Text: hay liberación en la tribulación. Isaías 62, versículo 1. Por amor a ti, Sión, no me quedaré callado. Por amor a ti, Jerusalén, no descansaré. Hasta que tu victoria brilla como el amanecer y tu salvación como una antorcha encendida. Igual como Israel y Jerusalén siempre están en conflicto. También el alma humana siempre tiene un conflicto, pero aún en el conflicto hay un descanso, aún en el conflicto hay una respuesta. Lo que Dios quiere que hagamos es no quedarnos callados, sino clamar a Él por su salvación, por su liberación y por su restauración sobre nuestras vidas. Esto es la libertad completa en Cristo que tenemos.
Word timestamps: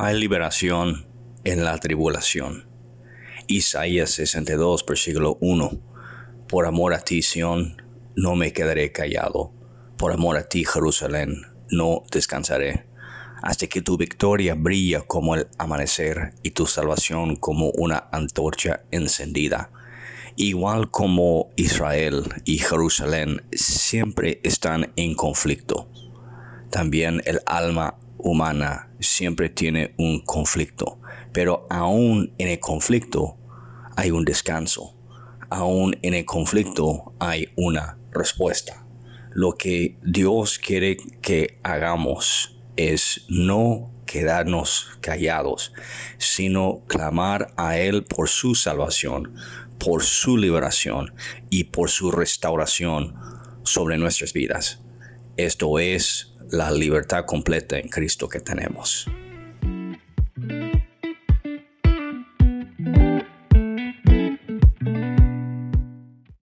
hay 0.00 0.16
liberación 0.16 1.08
en 1.42 1.64
la 1.64 1.76
tribulación. 1.78 2.68
Isaías 3.48 4.10
62, 4.10 4.86
versículo 4.86 5.38
1. 5.40 5.72
Por 6.46 6.66
amor 6.66 6.94
a 6.94 7.00
ti, 7.00 7.20
Sión, 7.20 7.82
no 8.14 8.36
me 8.36 8.52
quedaré 8.52 8.92
callado. 8.92 9.52
Por 9.96 10.12
amor 10.12 10.36
a 10.36 10.48
ti, 10.48 10.64
Jerusalén, 10.64 11.42
no 11.72 12.04
descansaré. 12.12 12.86
Hasta 13.42 13.66
que 13.66 13.82
tu 13.82 13.96
victoria 13.96 14.54
brilla 14.54 15.00
como 15.00 15.34
el 15.34 15.48
amanecer 15.58 16.34
y 16.44 16.52
tu 16.52 16.66
salvación 16.66 17.34
como 17.34 17.70
una 17.70 18.08
antorcha 18.12 18.84
encendida. 18.92 19.72
Igual 20.36 20.92
como 20.92 21.50
Israel 21.56 22.22
y 22.44 22.58
Jerusalén 22.58 23.42
siempre 23.50 24.40
están 24.44 24.92
en 24.94 25.16
conflicto. 25.16 25.90
También 26.70 27.22
el 27.24 27.40
alma 27.46 27.98
humana 28.18 28.90
siempre 29.00 29.48
tiene 29.48 29.94
un 29.96 30.20
conflicto, 30.20 31.00
pero 31.32 31.66
aún 31.70 32.34
en 32.38 32.48
el 32.48 32.60
conflicto 32.60 33.36
hay 33.96 34.10
un 34.10 34.24
descanso, 34.24 34.94
aún 35.50 35.96
en 36.02 36.14
el 36.14 36.24
conflicto 36.24 37.14
hay 37.18 37.48
una 37.56 37.98
respuesta. 38.12 38.84
Lo 39.32 39.52
que 39.52 39.98
Dios 40.02 40.58
quiere 40.58 40.96
que 41.22 41.58
hagamos 41.62 42.58
es 42.76 43.24
no 43.28 43.90
quedarnos 44.06 44.88
callados, 45.00 45.72
sino 46.16 46.82
clamar 46.86 47.52
a 47.56 47.78
Él 47.78 48.04
por 48.04 48.28
su 48.28 48.54
salvación, 48.54 49.34
por 49.78 50.02
su 50.02 50.36
liberación 50.36 51.14
y 51.50 51.64
por 51.64 51.90
su 51.90 52.10
restauración 52.10 53.14
sobre 53.62 53.98
nuestras 53.98 54.32
vidas. 54.32 54.82
Esto 55.36 55.78
es 55.78 56.34
la 56.50 56.70
libertad 56.70 57.24
completa 57.26 57.78
en 57.78 57.88
Cristo 57.88 58.28
que 58.28 58.40
tenemos. 58.40 59.06